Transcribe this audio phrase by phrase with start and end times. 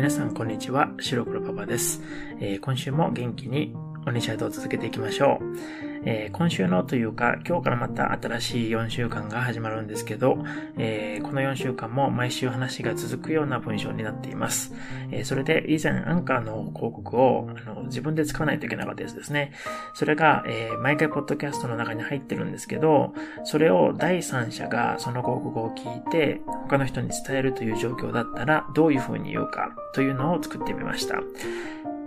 [0.00, 2.00] 皆さんこんにちは、白黒パパです、
[2.40, 3.76] えー、今週も元気に
[4.06, 5.89] オニシャドを続けていきましょう。
[6.04, 10.38] えー、今週のというか、今日からまた新しい4週間が始まるんですけど、
[10.78, 14.72] えー、この4週間も毎週話が続くような文章になっています。
[15.10, 19.52] えー、それで以前アンカーの広告をあの自分で使わないといけなかったやつですね。
[19.94, 23.12] それが、え毎回ポッドキャストの中に入ってるんですけど、
[23.44, 31.20] それを第三者がその広告を聞いて他の人に伝えるという状況だったらどういう風に言うかというのを作ってみました。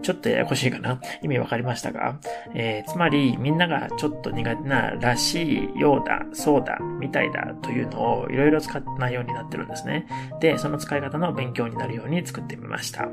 [0.04, 2.20] ちょっとややこしいかな意味わかりましたか？
[2.54, 10.06] えー、つまり、みんながちょっと苦手ならしい、ようだ、そうだ、みたいだというのをいろいろ使ったようになってるんですね。
[10.40, 13.10] で、その使い方の勉強になるように作ってみました。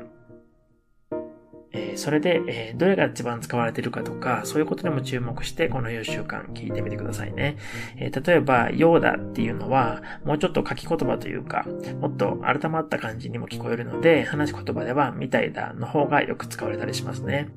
[1.95, 7.57] それで、どれが一番使われているかとか、そういうことでも注目して、この4週間聞いてみてくださいね。
[7.97, 11.65] 例えば、ようだっていうのは、もうちょっと書き言葉というか、
[11.99, 17.49] もっと改まった感じにも聞こえるので、話し言葉では、みたいだの方がよく使われたりしますね。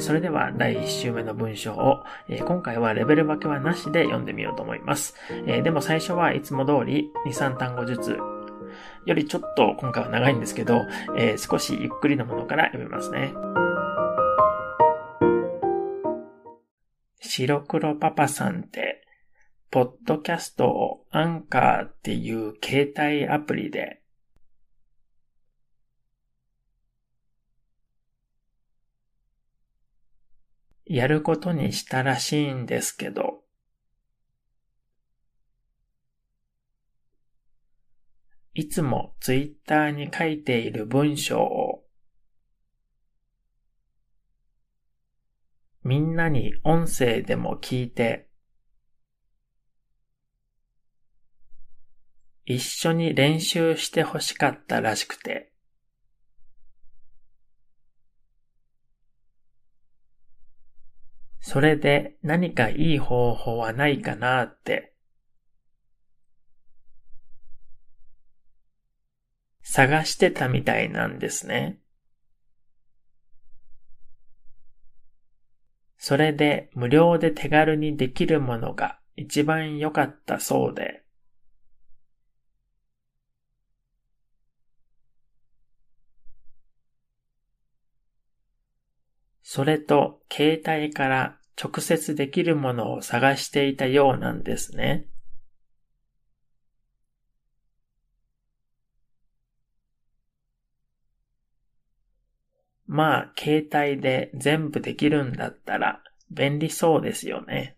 [0.00, 5.14] それでは第1週目の文章を、今回はレベル分けはなしで読んでみようと思います。
[5.46, 8.18] でも最初はいつも通り2、3単語ずつ
[9.06, 10.84] よりちょっと今回は長いんですけど、
[11.16, 13.32] えー、少しゆっくりのものから読みますね。
[17.20, 19.06] 白黒パパさんって、
[19.70, 24.02] ポッドキャストをアンカーっていう携帯アプリで、
[30.84, 33.45] やることにしたらしいんですけど、
[38.58, 41.84] いつもツイッターに書いている文章を
[45.84, 48.30] みんなに音声でも聞いて
[52.46, 55.52] 一緒に練習してほしかったらしくて。
[61.40, 64.95] それで何かいい方法はないかなって
[69.76, 71.78] 探してたみたいなんですね。
[75.98, 81.04] それで無料で手軽にできるものが一番良かったそうで。
[89.42, 95.06] それと携帯から直接できるものを探していたようなんですね。
[102.96, 107.76] まあ、携帯で全部できるんだったら便利そうですよね。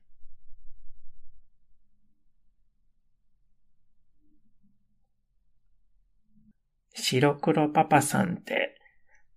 [6.94, 8.80] 白黒パパさんって、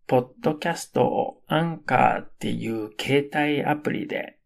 [0.06, 4.38] ポッドキャストをアンカーっていう携帯アプリで、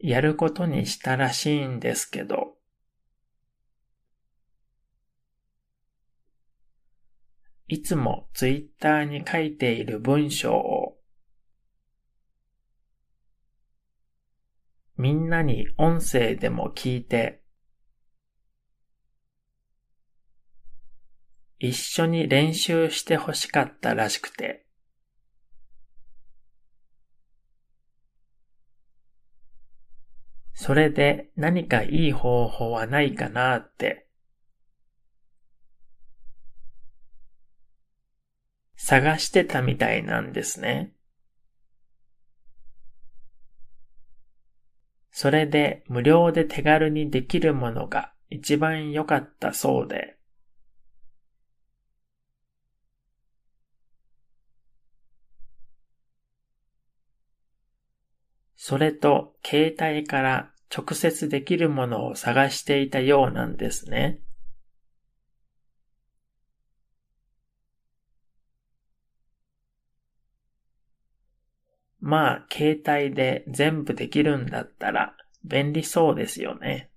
[0.00, 2.57] やることにしたらしいんですけど、
[7.68, 10.96] いつもツイッターに書いている文章を
[14.96, 17.42] みんなに音声でも聞いて
[21.58, 24.64] 一緒に練習してほしかったらしくて。
[30.60, 34.07] それで何かいい方法はないかなって
[38.78, 40.92] 探してたみたいなんですね。
[45.10, 50.16] それで無料で手軽にできるものが一番良かったそうで。
[58.56, 64.20] それと携帯から直接できるものを探していたようなんですね。
[72.08, 75.14] まあ、携帯で全部できるんだったら
[75.44, 76.88] 便利そうですよね。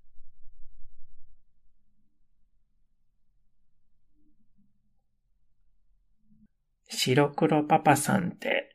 [6.88, 8.74] 白黒パパさんって、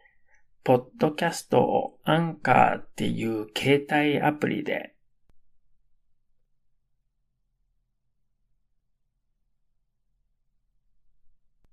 [0.63, 4.95] ポッドキャストをアンカーっていう携帯アプリで、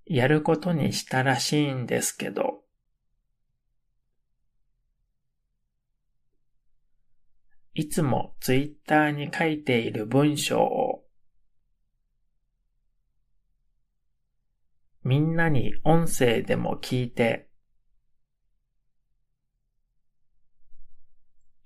[0.05, 2.62] やることにしたらしいんですけど、
[7.75, 11.03] いつもツイッターに書いている文章を
[15.03, 17.49] みんなに音声でも聞いて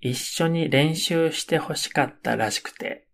[0.00, 3.08] 一緒に練習してほしかったらしくて。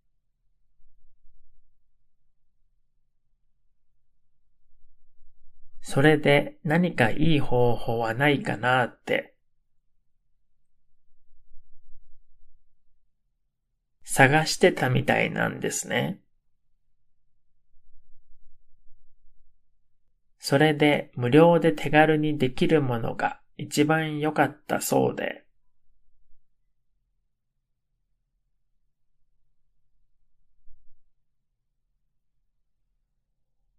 [5.86, 9.33] それで何かいい方法はないかなって
[14.04, 16.20] 探してたみたいなんですね。
[20.38, 25.44] それで無料で手軽にできるものが一番良かったそうで。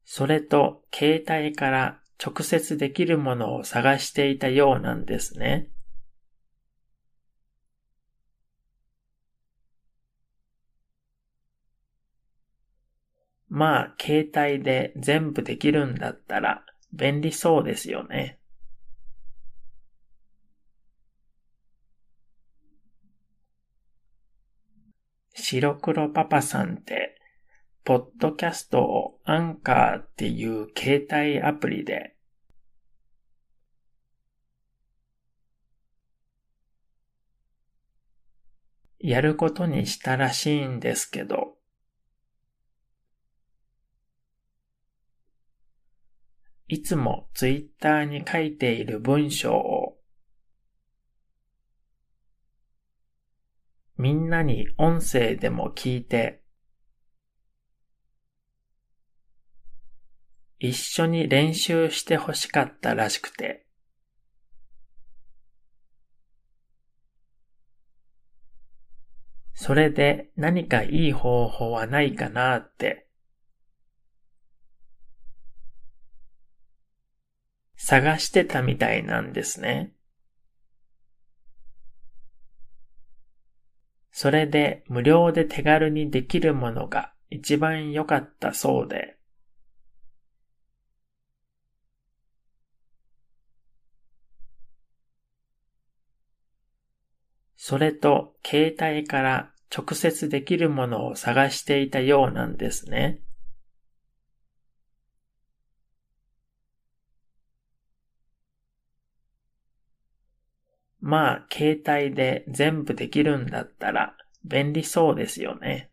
[0.06, 5.69] それと携帯から直接できるものを探していたようなんですね。
[13.50, 18.39] まあ、携帯で全部できるんだったら便利そうですよね。
[25.33, 27.19] 白黒パパさんって、
[27.83, 32.15] ポッドキャストをアンカーっていう携帯アプリで
[39.00, 41.55] やることにしたらしいんですけど、
[46.67, 49.97] いつもツイッターに書いている文章を
[53.97, 56.41] みんなに音声でも聞いて
[60.59, 63.65] 一緒に練習してほしかったらしくて。
[69.57, 73.05] それで何かいい方法はないかなって
[77.88, 79.94] 探してたみたいなんですね。
[84.12, 89.18] それで無料で手軽にできるものが一番良かったそうで。
[97.56, 103.22] それと携帯から直接できるものを探していたようなんですね。
[111.07, 115.92] まあ、携帯で全部できるんだったら便利そうですよね。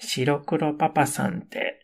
[0.00, 1.80] 白黒パパさんって、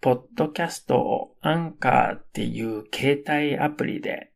[0.00, 4.32] ポッドキャストをアンカーっていう携帯アプリで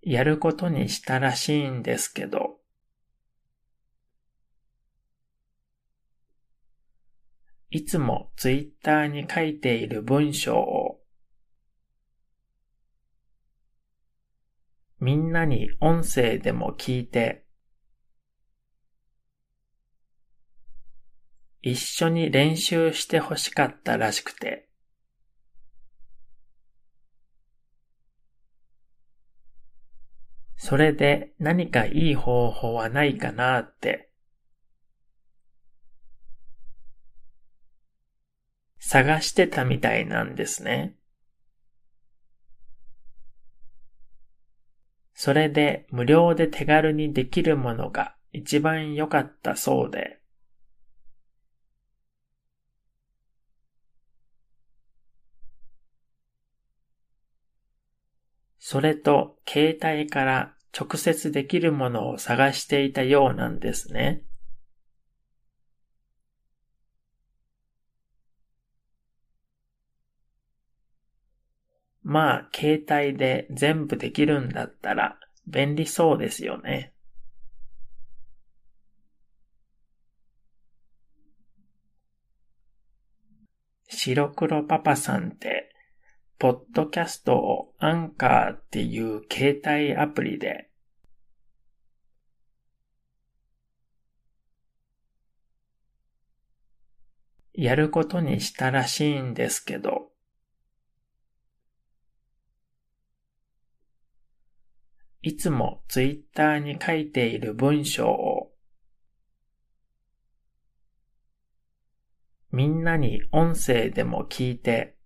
[0.00, 2.56] やることにしたらしいんですけど、
[7.76, 10.98] いつもツイッターに書いている文章を
[14.98, 17.44] みんなに音声でも聞いて
[21.60, 24.70] 一緒に練習してほしかったらしくて。
[30.56, 34.05] それで何かいい方法はないかなって
[38.88, 40.94] 探してたみたいなんですね。
[45.12, 50.20] それで無料で手軽にできるものが一番良かったそうで。
[58.60, 64.22] それと携帯から直接できるものを探していたようなんですね。
[72.16, 76.94] まあ、携帯で全部できるんだったら便利そうですよね。
[83.88, 85.70] 白黒パパさんって、
[86.38, 90.70] ポッドキャストをアンカーっていう携帯アプリで
[97.52, 100.15] やることにしたらしいんですけど、
[105.26, 108.52] いつもツイッターに書いている文章を
[112.52, 114.96] みんなに音声でも聞いて、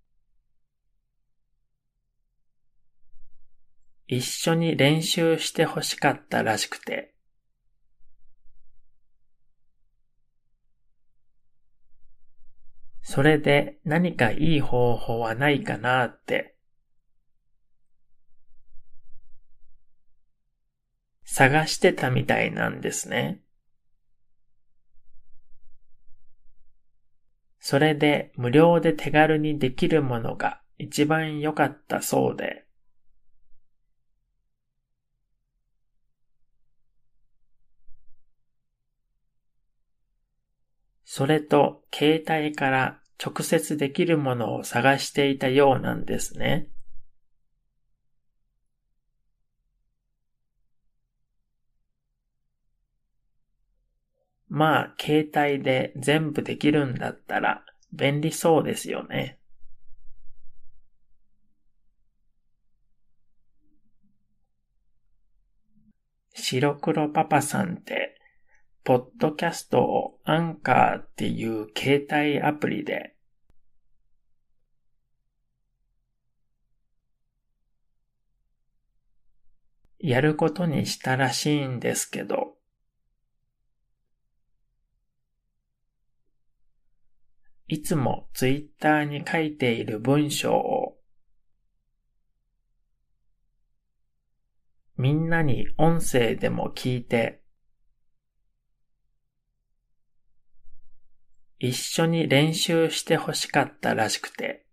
[4.08, 7.14] 一緒に練習してほしかったらしくて、
[13.00, 16.59] それで何かいい方法はないかなって
[21.32, 23.40] 探してたみたいなんですね。
[27.60, 32.66] それで無料で手軽にできるものが一番良かったそうで。
[41.04, 46.66] それと携帯から直接できるものを探していたようなんですね。
[54.60, 57.64] まあ、携帯で全部できるんだったら
[57.94, 59.38] 便利そうですよね。
[66.34, 68.20] 白黒パパさんって、
[68.84, 73.14] ポッドキャストをアンカーっていう携帯アプリで、
[79.98, 82.59] やることにしたらしいんですけど、
[87.72, 90.96] いつもツイッターに書いている文章を
[94.96, 97.44] みんなに音声でも聞いて
[101.60, 104.66] 一緒に練習してほしかったらしくて。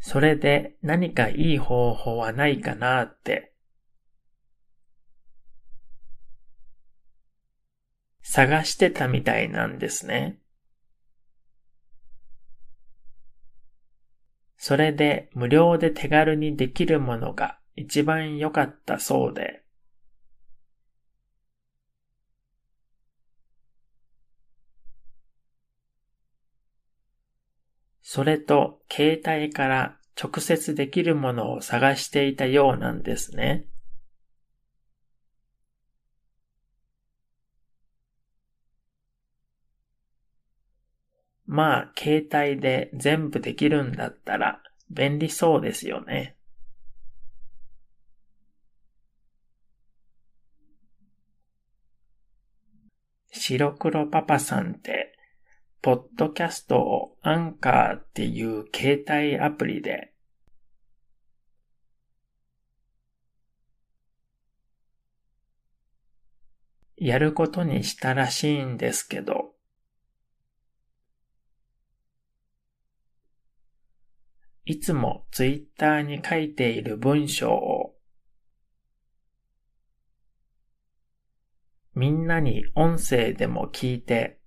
[0.00, 3.55] それで何かいい方法はないかなって
[8.28, 10.38] 探してたみたいなんですね。
[14.58, 19.62] それで無料で手軽にできるものが一番良かったそうで。
[28.02, 33.66] それと携帯から直接できるものを探していたようなんですね。
[41.56, 44.60] まあ、携帯で全部できるんだったら
[44.90, 46.36] 便利そうですよね。
[53.32, 55.16] 白黒パパさんって、
[55.80, 60.12] ポッドキャストをアンカーっていう携帯アプリで、
[66.98, 69.55] やることにしたらしいんですけど、
[74.66, 77.94] いつもツイッターに書いている文章を
[81.94, 84.40] みんなに音声でも聞いて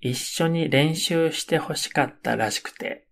[0.00, 3.06] 一緒に練習してほしかったらしくて。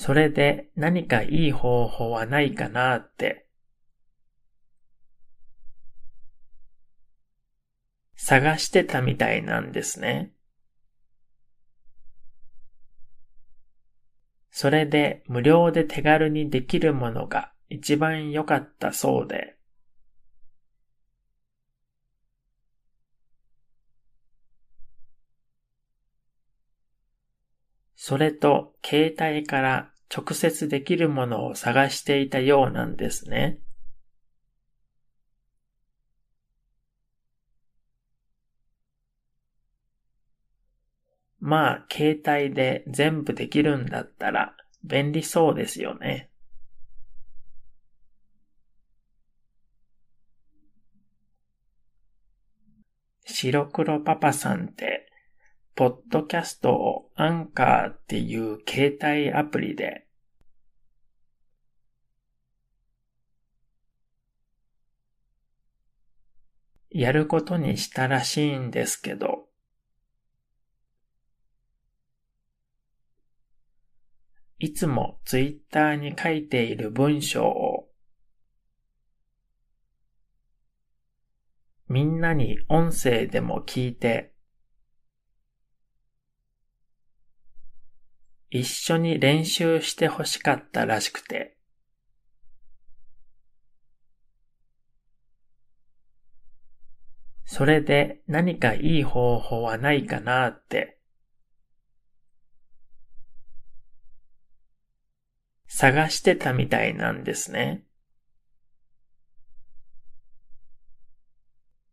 [0.00, 3.47] それで何かいい方法はないかなって
[8.18, 10.32] 探してたみたいなんですね。
[14.50, 19.56] それで無料で手軽にできるものが一番良かったそうで。
[27.94, 33.60] それと携帯から直接できるものを探していたようなんですね。
[41.48, 46.28] まあ、携帯で全部できるんだったら便利そうですよね。
[53.24, 55.10] 白黒パパさんって、
[55.74, 60.06] ポッドキャストをアンカーっていう携帯アプリで、
[66.90, 69.47] やることにしたらしいんですけど、
[74.58, 77.88] いつもツイッターに書いている文章を
[81.88, 84.32] みんなに音声でも聞いて
[88.50, 91.56] 一緒に練習して欲しかったらしくて、
[97.44, 100.97] それで何かいい方法はないかなって、
[105.80, 107.84] 探してたみたいなんですね。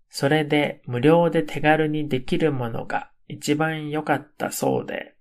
[0.10, 5.14] それで無料で手軽にできるものが一番良かったそうで、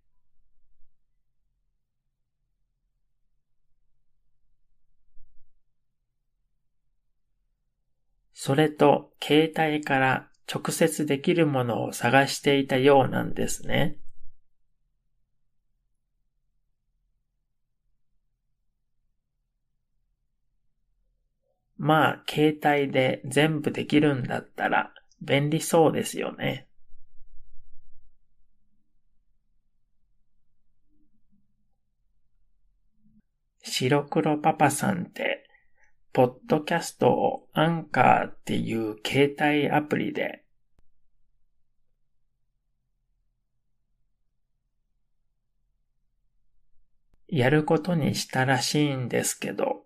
[8.33, 13.99] それと携帯から直接できるものを探していたようなんですね。
[21.87, 26.67] まあ、携帯で全部できるんだったら便利そうですよね。
[33.63, 35.47] 白黒パパさんって
[36.15, 40.43] ポッドキャストをアンカーっていう携帯アプリで
[47.29, 49.84] やることにしたらしいんですけど、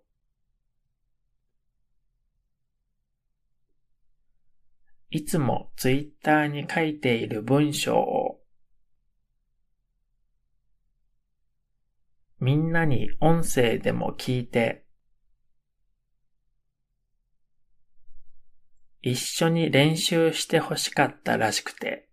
[5.10, 8.40] いつもツイッターに書いている文章を
[12.40, 14.84] みんなに音声でも聞いて
[19.00, 22.08] 一緒に練習して欲しかったらしくて、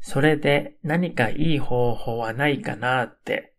[0.00, 3.51] それで何かいい方法はないかなって、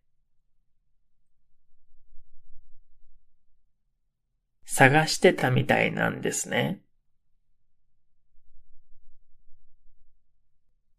[4.64, 6.80] 探してたみたいなんですね。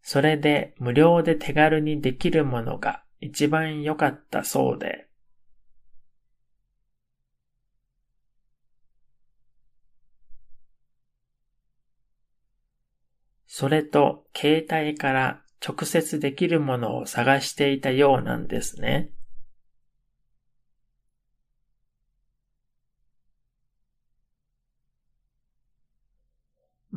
[0.02, 5.08] それで無料で手軽にできるものが一番良かったそうで、
[13.46, 19.10] それと携帯から直接できるものを探していたようなんですね。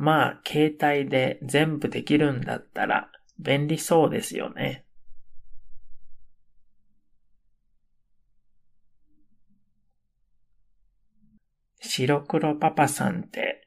[0.02, 4.86] まあ、携帯で全部できるんだったら便利そうですよね。
[11.82, 13.62] 白黒パパさんって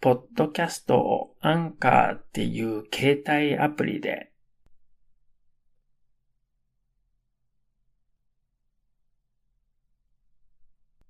[0.00, 4.32] ポッドキャストをアンカーっていう携帯アプリで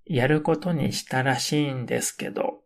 [0.04, 2.59] やることにしたらしいんですけど、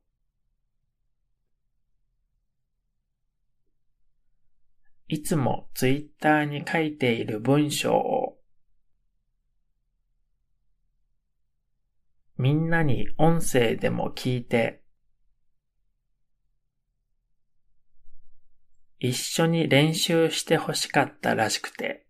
[5.09, 8.38] いつもツイッターに書いている文章を
[12.37, 14.85] みんなに音声でも聞いて
[19.07, 22.07] 一緒に練習して欲しかったらしくて、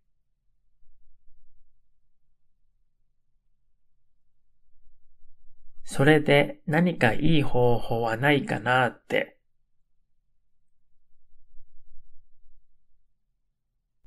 [5.82, 9.33] それで何かいい方法はないかなって、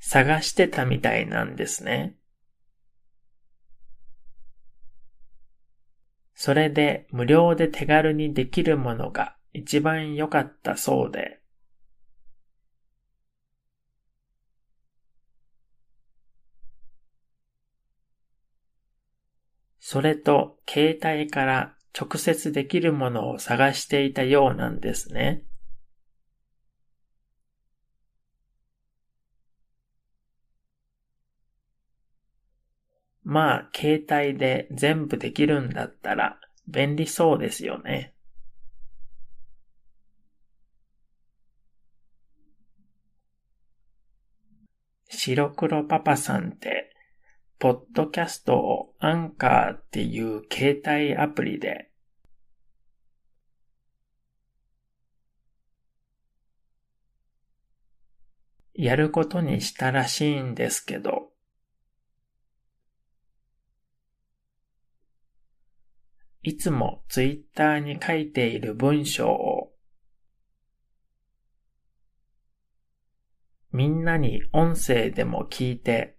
[0.09, 2.15] 探してたみたいなんですね。
[6.33, 11.41] それで無料で手軽にできるものが一番良かったそうで、
[19.81, 25.43] それと携帯から直接できるものを探していたようなんですね。
[33.29, 38.13] まあ、携帯で全部できるんだったら便利そうですよね。
[45.09, 46.95] 白黒パパさんって
[47.59, 51.89] ポッドキャストをアンカーっていう携帯アプリで
[58.73, 61.33] やることにしたらしいんですけど、
[66.47, 69.73] いつもツイッターに書いている文章を
[73.73, 76.15] みんなに音声でも聞いて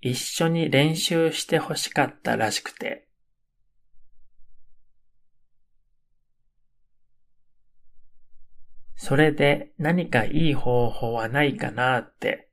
[0.00, 3.08] 一緒に練習して欲しかったらしくて、
[8.94, 12.44] それで何かいい方法はないかなって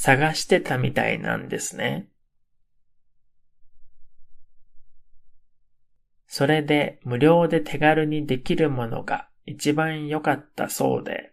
[0.00, 2.08] 探してたみたいなんですね。
[6.28, 11.32] それで無料で手軽にできるものが一番良かったそうで。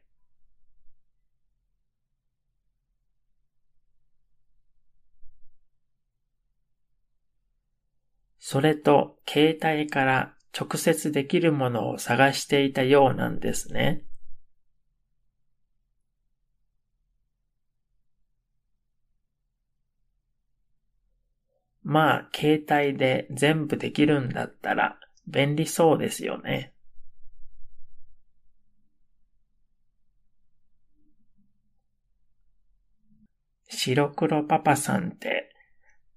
[8.39, 14.01] それと携帯から直接できるものを探していたようなんですね。
[21.85, 26.73] まあ、携帯で全部できるんだったら便利そうですよね。
[33.69, 35.53] 白黒パパさんって、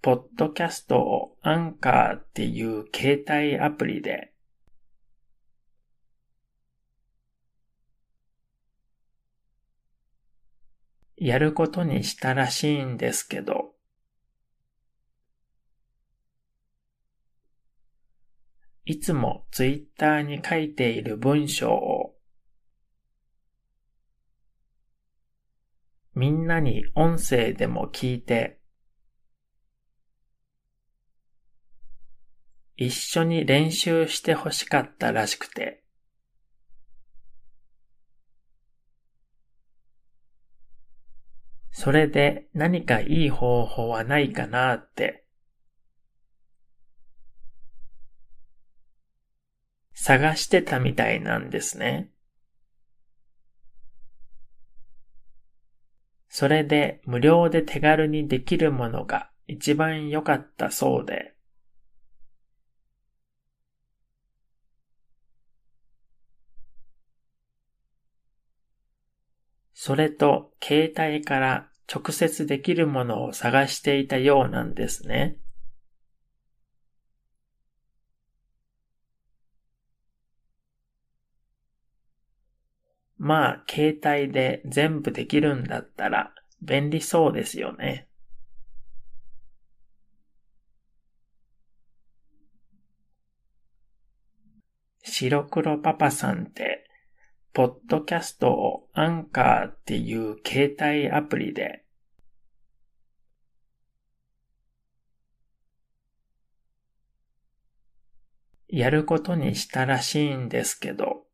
[0.00, 4.32] ポッドキャストをアンカーっていう携帯アプリで
[11.18, 13.77] やることにしたらしいんですけど、
[18.90, 22.14] いつもツイッターに書いている文章を
[26.14, 28.58] みんなに音声でも聞いて
[32.76, 35.84] 一緒に練習してほしかったらしくて。
[41.70, 45.27] それで何かいい方法はないかなって
[50.08, 52.08] 探してたみたいなんですね。
[56.30, 61.34] それで無料で手軽にできるものが一番良かったそうで。
[69.74, 75.36] それと携帯から直接できるものを探していたようなんですね。
[83.18, 88.08] まあ、携帯で全部できるんだったら便利そうですよね。
[95.02, 96.88] 白黒パパさんって、
[97.52, 101.84] ポッドキャストをアンカーっていう携帯アプリで
[108.68, 111.27] やることにしたらしいんですけど、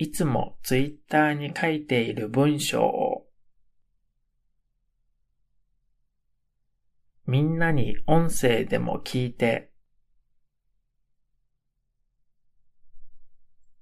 [0.00, 3.26] いつもツイッターに書いている文章を
[7.26, 9.72] みんなに音声でも聞いて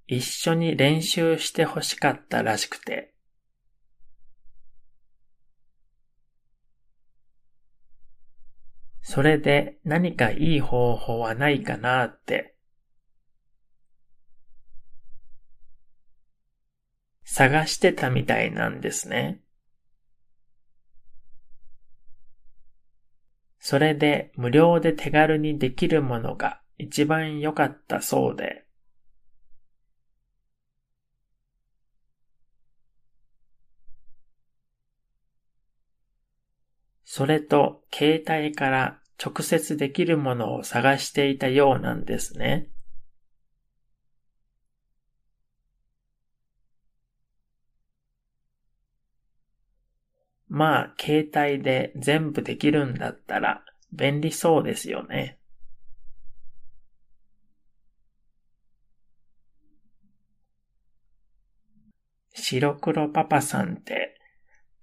[0.07, 3.13] 一緒に練習してほしかったらしくて。
[9.01, 12.56] それで何かいい方法はないかなって
[17.29, 19.41] 探してたみたいなんですね。
[23.59, 28.63] それで無料で手軽にできるものが一番良かったそうで。
[37.03, 42.69] それと携帯から直接できるものを探していたようなんですね。
[50.57, 55.37] まあ、携帯で全部できるんだったら便利そうですよね。
[62.33, 64.19] 白黒パパさんって、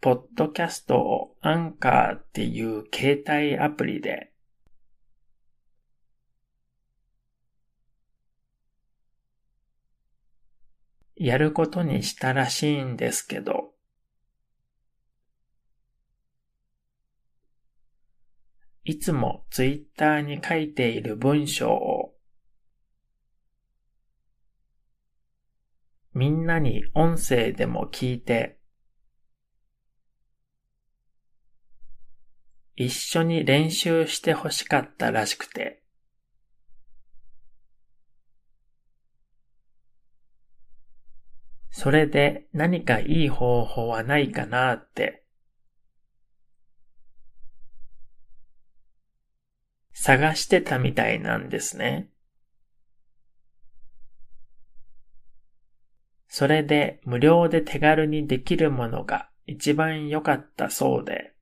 [0.01, 4.31] ポッドキャストをアンカーっていう携帯アプリで
[11.17, 13.74] やることにしたらしいんですけど、
[18.85, 22.15] いつもツイッターに書いている文章を
[26.13, 28.59] みんなに音声でも聞いて
[32.77, 35.81] 一緒に練習してほしかったらしくて。
[41.77, 45.24] それで何かいい方法はないかなって
[50.05, 52.11] 探してたみたいなんですね。
[56.29, 61.33] それで無料で手軽にできるものが一番良かったそうで、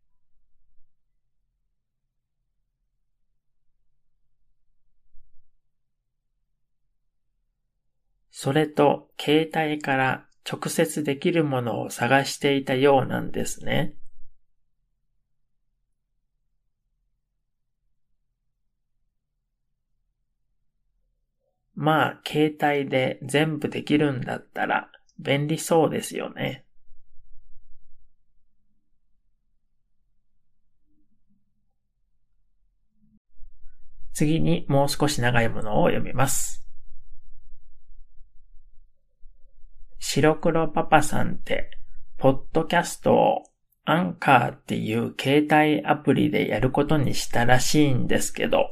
[8.31, 13.97] それと携帯から直接できるものを探していたようなんですね。
[21.83, 26.65] まあ、携帯で全部できるんだったら便利そうですよね。
[34.13, 36.65] 次にもう少し長いものを読みます。
[39.99, 41.69] 白黒パパさんって、
[42.17, 43.43] ポッドキャストを
[43.85, 48.71] アンカーっていう携帯アプリでやることにしたらしいんですけど、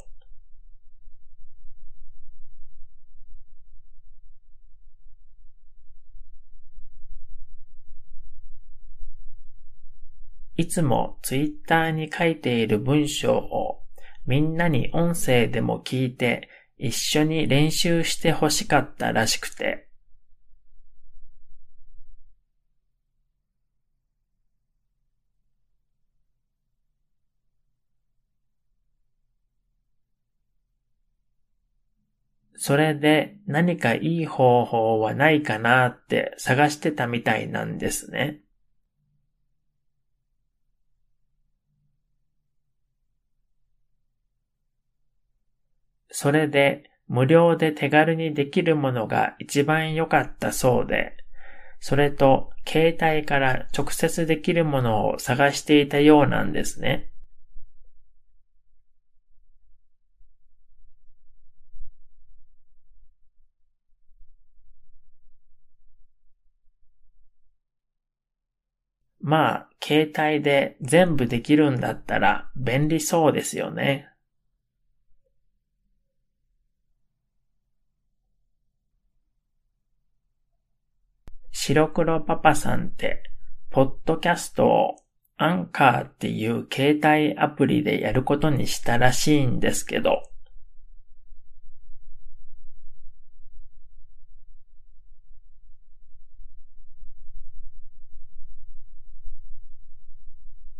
[10.60, 13.80] いつもツイッターに書いている文章を
[14.26, 19.88] みんなに音声でも聞いて一緒に練習して欲しかったらしくて、
[32.54, 38.42] それで何かいい方法はないかなって探してたみたいなんですね。
[46.22, 51.16] それで無料で手軽にできるものが一番良かったそうで、
[51.80, 57.10] それと携帯から直接できるものを探していたようなんですね。
[69.20, 74.09] まあ、携帯で全部できるんだったら便利そうですよね。
[81.72, 83.22] 白黒パパさんって、
[83.70, 84.96] ポッドキャストを
[85.36, 90.24] アンカーっていう携帯アプリでやることにしたらしいんですけど、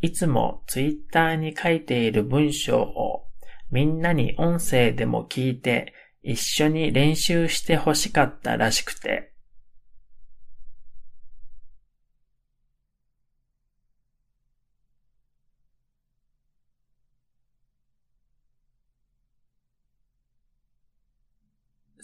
[0.01, 3.29] いつもツイッターに書いている文章を
[3.71, 9.30] みんなに音声でも聞いて一緒に練習して欲しかったらしくて、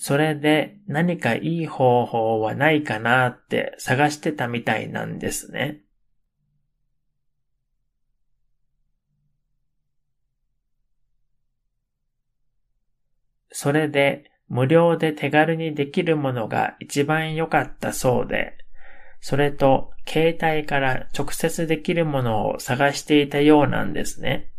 [0.07, 5.81] それで何かいい方法はないかなって探してたみたいなんですね。
[13.51, 18.57] それで無料で手軽にできるものが一番良かったそうで、
[19.21, 24.53] それと携帯から直接できるものを探していたようなんですね。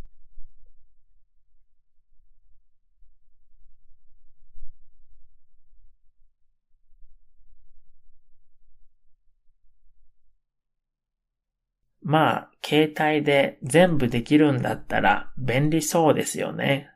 [12.10, 16.89] まあ、携帯で全部できるんだったら便利そうですよね。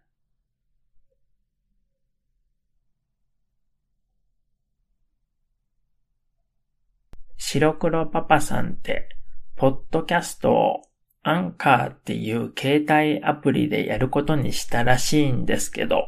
[7.36, 9.10] 白黒パパさんって、
[9.58, 10.82] ポッドキャストを
[11.24, 16.08] アンカーっていう携帯アプリでやることにしたらしいんですけど、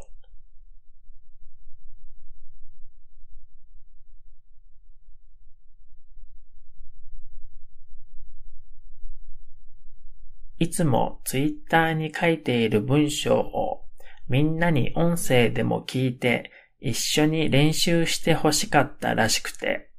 [10.63, 13.83] いつもツイッターに書いている文章を
[14.29, 19.89] みんなに音声でも聞いて一緒に練習して欲しかったらしくて、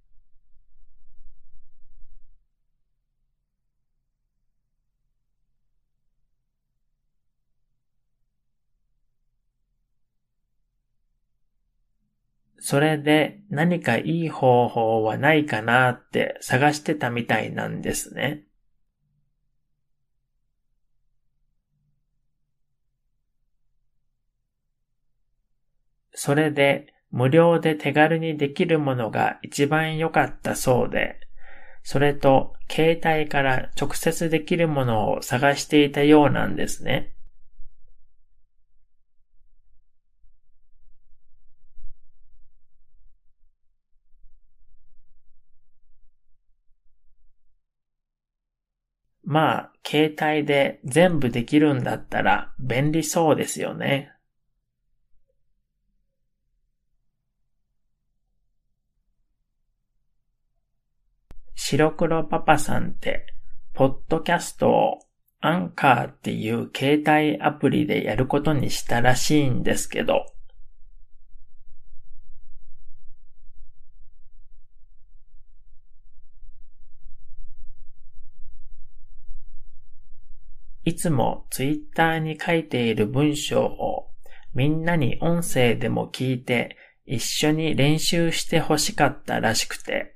[12.59, 18.44] それで何かいい方法はないかなって探してたみたいなんですね。
[26.14, 31.20] それで無料で手軽にできるものが一番良かったそうで、
[31.83, 37.14] それと携帯から直接できるものを探していたようなんですね。
[49.27, 54.13] まあ、携帯で全部できるんだったら便利そうですよね。
[61.66, 63.24] 白黒パパさんって、
[63.72, 64.98] ポッドキャストを
[65.40, 70.27] アンカーっていう携帯アプリでやることにしたらしいんですけど、
[80.85, 84.11] いつもツイッターに書いている文章を
[84.53, 90.13] みんなに音声でも聞いて一緒に練習して欲しかったらしくて、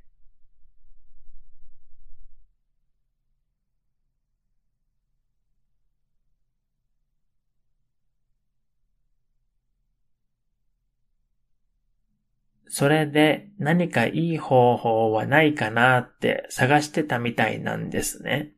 [12.78, 18.52] それで何かいい方法はないかなって探してたみたいなんですね。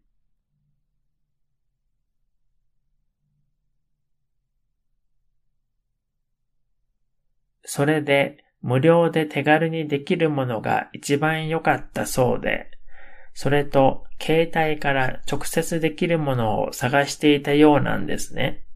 [7.65, 12.71] それで無料で手軽にできるものが一番良かったそうで、
[13.33, 18.67] それと携帯から直接できるものを探していたようなんですね。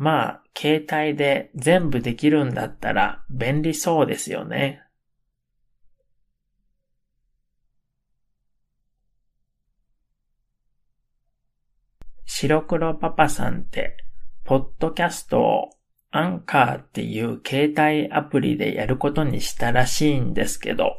[0.00, 4.82] まあ、携帯で全部できるんだったら便利そうですよね。
[12.24, 13.98] 白黒パパさんって、
[14.44, 15.70] ポッドキャストを
[16.10, 20.96] アンカーっていう携帯アプリでやることにしたらしいんですけど、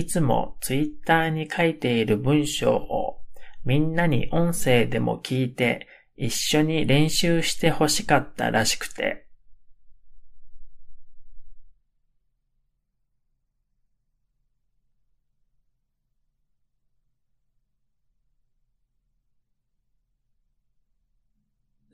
[0.00, 3.18] いつもツイッターに書いている文章を
[3.66, 5.86] みんなに音声でも聞いて
[6.16, 9.26] 一緒に練習して欲しかったらしくて、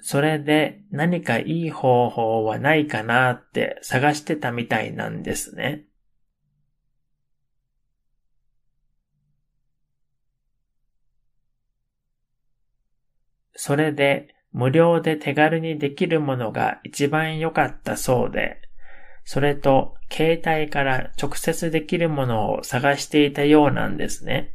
[0.00, 5.85] それで何かいい方法はないかなって探してたみたいなんですね。
[13.66, 18.60] それで無料で手軽にできるものが一番良かったそうで、
[19.24, 24.54] それと携帯から直接できるものを探していたようなんですね。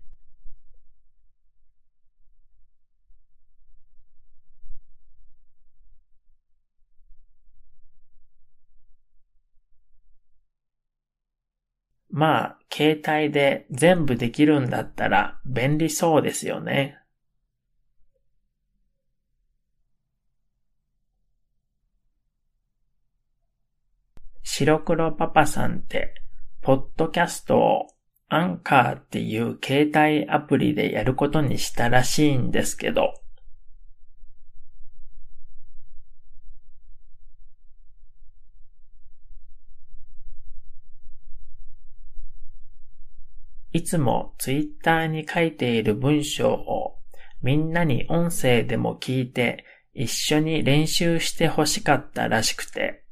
[12.09, 17.00] まあ、携帯で全部できるんだったら便利そうですよね。
[24.53, 26.13] 白黒パパさんって、
[26.59, 27.87] ポッドキャストを
[28.27, 33.13] アンカーっていう携帯アプリでやることにしたらしいんですけど、
[43.71, 46.97] いつもツイッターに書いている文章を
[47.41, 53.05] みんなに音声でも聞いて一緒に練習して欲しかったらしくて、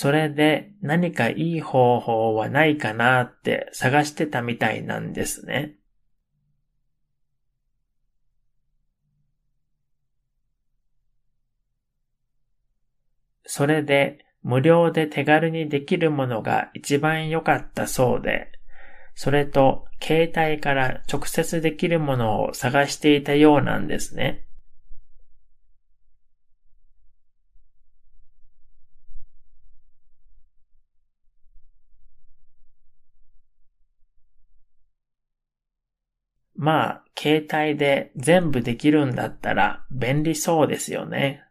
[0.00, 5.74] それで何かいい方法はないかなって探してたみたいなんですね。
[13.44, 18.50] それで無料で手軽にできるものが一番良かったそうで、
[19.14, 24.46] それと携帯から直接できるものを探していたようなんですね。
[36.62, 41.42] まあ、携帯で全部できるんだったら便利そうですよね。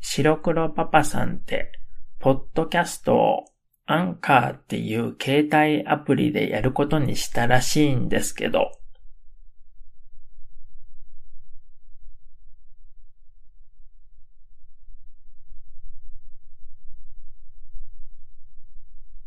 [0.00, 1.72] 白黒パパさんって、
[2.20, 3.44] ポッドキャストを
[3.86, 8.70] アンカーっていう携帯アプリでやることにしたらしいんですけど、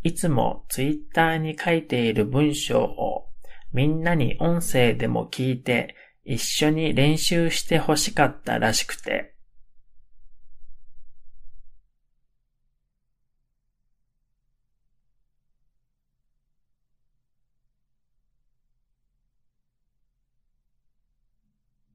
[0.08, 3.28] いつもツイッターに書いている文章を
[3.74, 9.34] みんなに音声でも聞いて一緒に練習して欲しかったらしくて、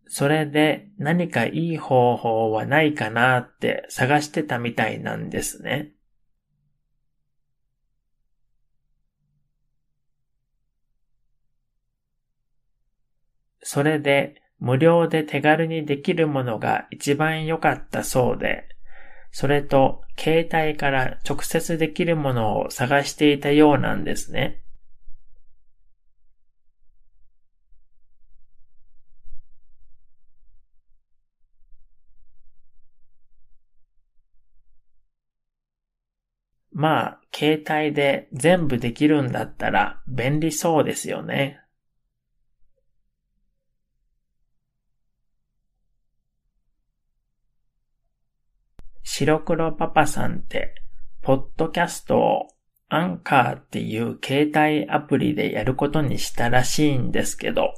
[0.06, 5.92] それで何かいい方法はないかなって探してたみたいなんですね。
[13.62, 18.68] それで無料で手軽にできるものが一番良かったそうで、
[19.30, 24.62] それと携帯から直接できるものを探していたようなんですね。
[36.74, 41.61] まあ、携帯で全部できるんだったら便利そうですよね。
[49.14, 50.74] 白黒パパさんって、
[51.20, 52.48] ポッドキャストを
[52.88, 57.74] アンカーっていう携帯アプリでやることにしたらしいんですけど、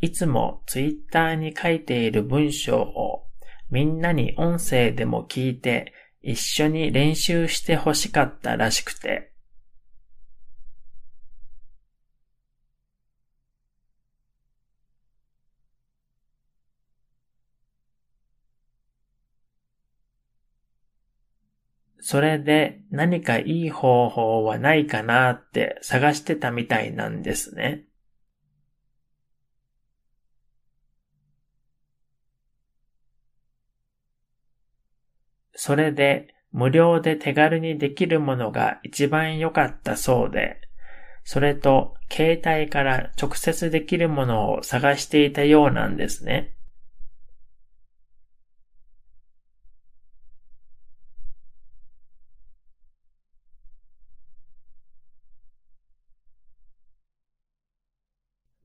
[0.00, 3.26] いつもツイッターに書いている文章を
[3.68, 9.29] みんなに音声でも聞いて一緒に練習して欲しかったらしくて、
[22.10, 27.84] それで何かいい方法はないかなって探してたみたいなんですね。
[35.54, 40.60] それで無料で手軽にできるものが一番良かったそうで、
[41.22, 46.56] それと携帯から直接できるものを探していたようなんですね。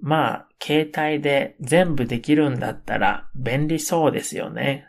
[0.08, 4.88] まあ、携帯で全部できるんだったら便利そうですよね。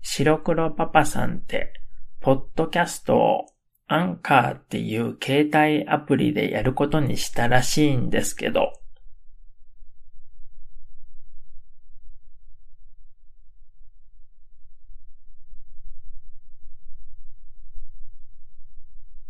[0.00, 1.74] 白黒パパさんって、
[2.20, 3.46] ポッドキャストを
[3.88, 8.72] アンカーっていう携帯アプリでやることにしたらしいんですけど、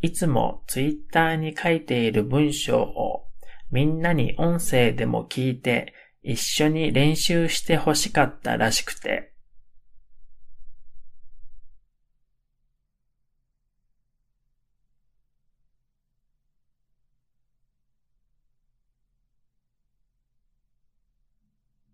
[0.06, 3.26] いつもツイッターに書いている文章を
[3.72, 9.32] みんなに音声でも聞いて一緒に練習して欲しかったらしくて、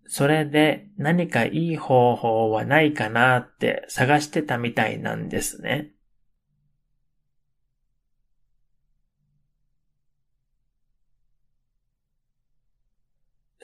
[0.07, 5.93] それで何かいい方法はないかなって探してたみたいなんですね。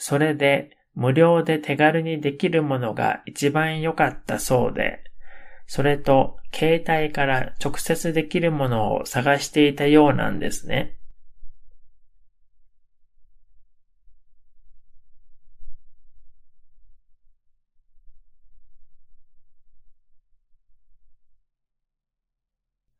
[0.09, 5.04] それで無料で手軽にできるものが一番良かったそうで、
[5.66, 10.96] それと携帯から直接できるものを探していたようなんですね。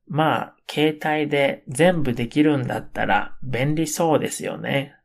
[0.07, 4.98] まあ、携帯で全部できるんだったら便利そうですよね。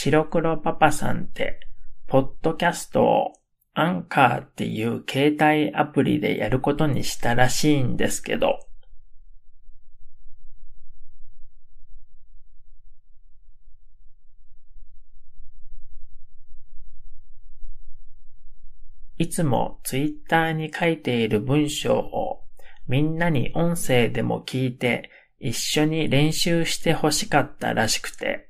[0.00, 1.58] 白黒パパさんって、
[2.06, 3.32] ポッドキャストを
[3.74, 8.60] アンカーっていう携帯アプリでやることにしたらしいんですけど、
[19.16, 22.44] いつもツイッターに書いている文章を
[22.86, 28.47] みんなに音声でも聞いて一緒に練習して欲しかったらしくて、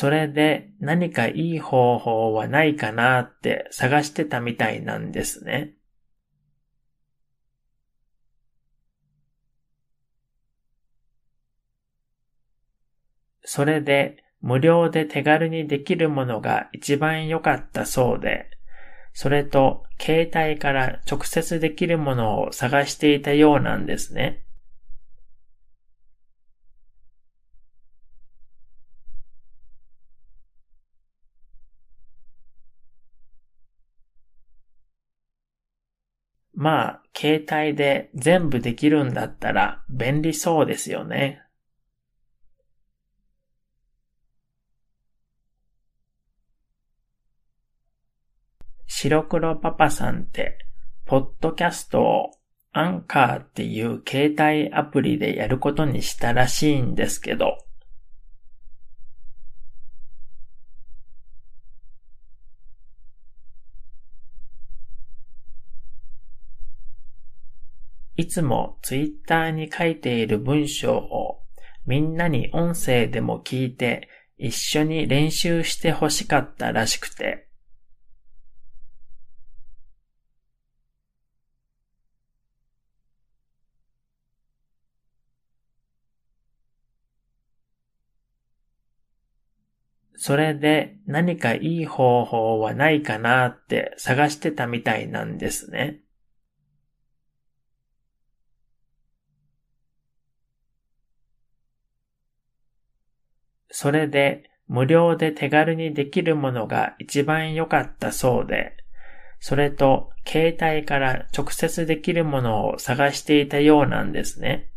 [0.00, 5.74] それで何かいい方法はないかなって探してたみたいなんですね。
[13.42, 18.46] それで無料で手軽にできるものが一番良かったそうで、
[19.12, 24.46] それと携帯から直接できるものを探していたようなんですね。
[36.60, 41.40] まあ、携帯で全部できるんだったら便利そうですよね。
[48.86, 50.58] 白黒パパさんって、
[51.06, 52.30] ポッドキャストを
[52.72, 57.56] アンカーっていう携帯アプリでやることにしたらしいんですけど、
[68.20, 71.40] いつもツイッターに書いている文章を
[71.86, 77.48] みんなに音声でも聞いて一緒に練習して欲しかったらしくて、
[90.14, 96.00] それで何かいい方法はないかなって探してたみたいなんですね。
[103.80, 108.76] それで無料で手軽にできるものが一番良かったそうで、
[109.38, 114.70] それと携帯から直接できるものを探していたようなんですね。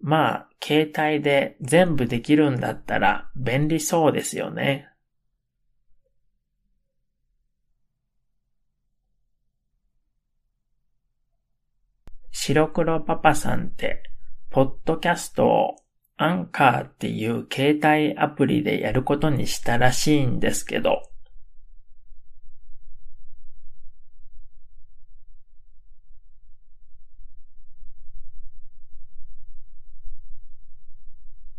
[0.00, 4.89] まあ、携帯で全部できるんだったら便利そうですよね。
[12.52, 14.02] 白黒パパさんって、
[14.50, 15.76] ポッドキャストを
[16.16, 21.00] アンカーっていう携帯アプリでやることにしたらしいんですけど、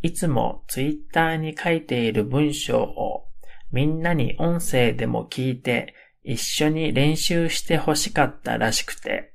[0.01, 3.27] いつもツイッターに書いている文章を
[3.71, 9.30] みんなに音声でも聞いて一緒に練習して欲しかったらしくて、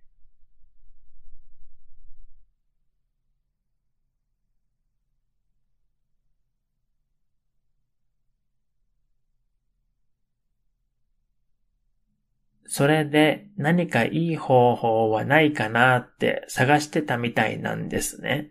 [12.77, 18.51] それで何かいい方法はないかなって探してたみたいなんですね。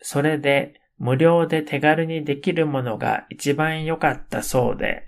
[0.00, 5.02] それで無料で手軽にできるものが一番良かったそうで、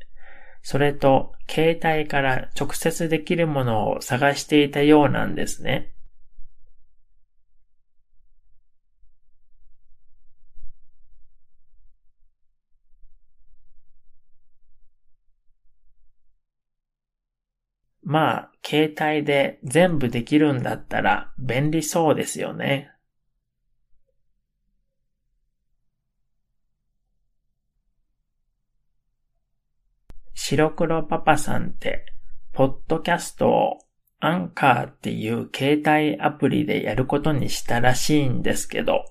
[0.60, 5.94] それと携帯から直接できるものを探していたようなんですね。
[18.10, 22.90] まあ、携帯で全部できるんだったら便利そうですよね。
[30.32, 32.06] 白黒パパさんって、
[32.54, 33.78] ポッドキャストを
[34.20, 39.04] アンカーっていう携帯アプリでやることにしたらしいんですけど、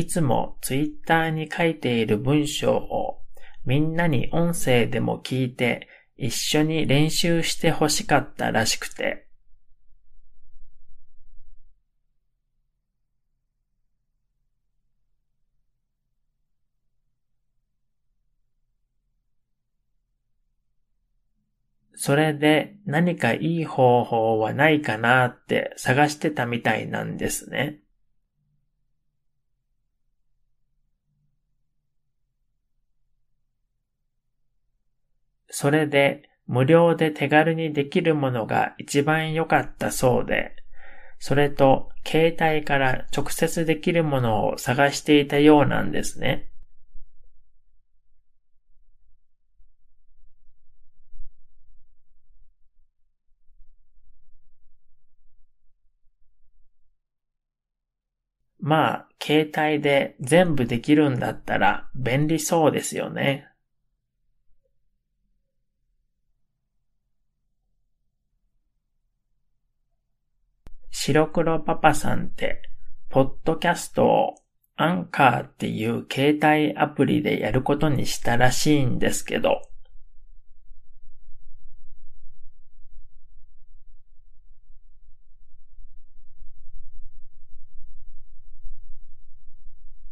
[0.00, 3.20] いつもツイッターに書いている文章を
[3.66, 9.26] みんなに音声でも聞いて一緒に練習して欲しかったらしくて、
[21.94, 27.80] それで何かいい方法はないかなって探してたみたいなんですね。
[35.50, 40.56] それで無料で手軽にできるものが一番良かったそうで、
[41.18, 46.50] それと携帯から直接できるものを探していたようなんですね。
[58.62, 63.49] まあ、携帯で全部できるんだったら便利そうですよね。
[71.02, 72.60] 白黒パパさんって、
[73.08, 74.34] ポッドキャストを
[74.76, 79.62] アンカーっていう携帯アプリでやることにしたらしいんですけど、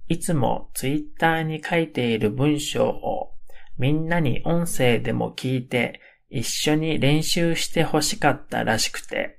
[0.09, 3.34] いつもツイッターに書いている文章を
[3.76, 9.38] みんなに音声でも聞いて一緒に練習して欲しかったらしくて、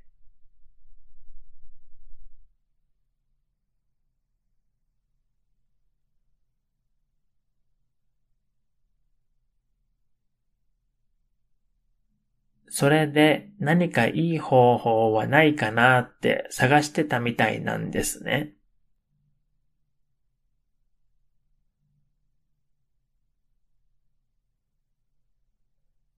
[12.80, 18.54] それで何かいい方法はないかなって探してたみたいなんですね。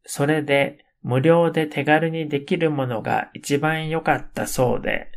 [0.06, 5.08] それで無料で手軽にできるものが一番良かったそうで、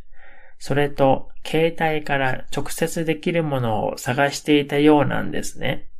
[0.57, 5.91] それと携帯から直接できるものを探していたようなんですね。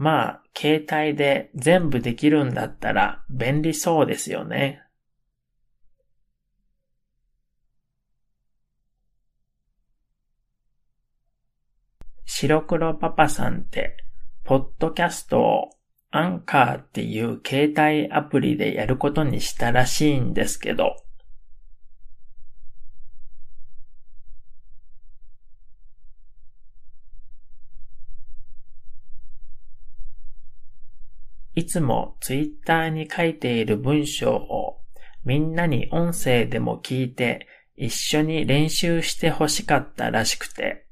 [0.00, 4.82] まあ、携帯で全部できるんだったら便利そうですよね。
[12.24, 13.98] 白黒パパさんって、
[14.44, 15.70] ポッドキャストを
[16.10, 20.96] アンカーっていう携帯アプリでやることにしたらしいんですけど、
[31.60, 34.80] いつもツイッターに書いている文章を
[35.24, 37.46] みんなに音声でも聞いて
[37.76, 40.86] 一緒に練習して欲しかったらしくて、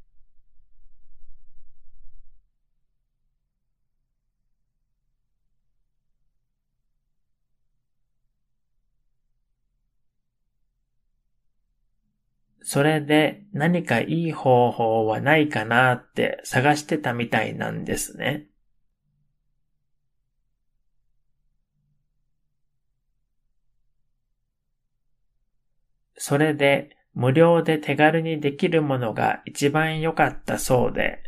[12.63, 18.49] それで何かいい方法はないかなって探してたみたいなんですね。
[26.29, 31.23] それで無料で手軽にできるものが一番良かったそうで、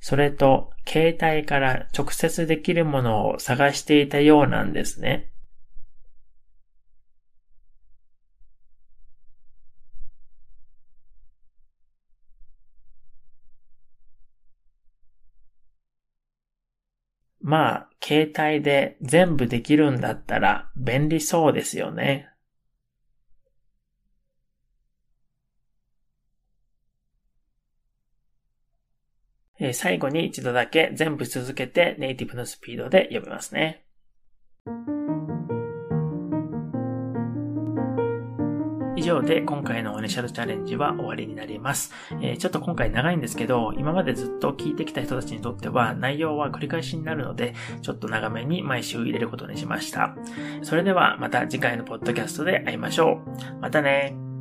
[0.00, 5.30] それと携帯から直接できるものを探していたようなんですね。
[17.40, 22.31] まあ、携帯で全部できるんだったら便利そうですよね。
[29.72, 33.84] 最後に一度だけ全部続けてネイティブのスピードで読みますね。
[39.02, 41.92] 以上で今回のオネシャルチャレンジは終わりになります。
[42.22, 50.14] え、ちょっと今回長いんですけど、今までずっと聞いてきた人たちにとっては内容は繰り返しになるので、ちょっと長めに毎週入れることにしました。
[50.62, 53.20] それではまた次回のポッドキャストで会いましょ
[53.58, 53.60] う。
[53.60, 54.31] またね